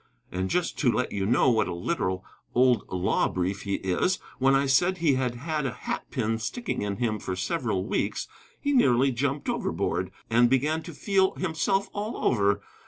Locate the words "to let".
0.79-1.11